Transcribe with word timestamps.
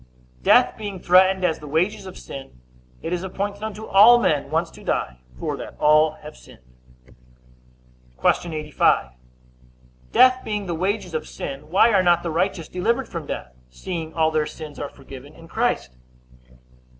Death 0.41 0.77
being 0.79 0.99
threatened 0.99 1.45
as 1.45 1.59
the 1.59 1.67
wages 1.67 2.07
of 2.07 2.17
sin, 2.17 2.59
it 3.03 3.13
is 3.13 3.21
appointed 3.21 3.61
unto 3.61 3.85
all 3.85 4.17
men 4.17 4.49
once 4.49 4.71
to 4.71 4.83
die; 4.83 5.19
for 5.37 5.55
that 5.57 5.75
all 5.79 6.13
have 6.23 6.35
sinned. 6.35 6.63
Q. 8.19 8.51
85. 8.51 9.11
Death 10.11 10.41
being 10.43 10.65
the 10.65 10.73
wages 10.73 11.13
of 11.13 11.27
sin, 11.27 11.69
why 11.69 11.93
are 11.93 12.01
not 12.01 12.23
the 12.23 12.31
righteous 12.31 12.67
delivered 12.67 13.07
from 13.07 13.27
death, 13.27 13.53
seeing 13.69 14.11
all 14.15 14.31
their 14.31 14.47
sins 14.47 14.79
are 14.79 14.89
forgiven 14.89 15.35
in 15.35 15.47
Christ? 15.47 15.95